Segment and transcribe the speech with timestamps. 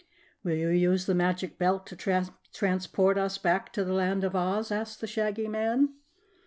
[0.43, 1.95] "Will you use the Magic Belt to
[2.53, 5.89] transport us back to the Land of Oz?" asked the Shaggy Man.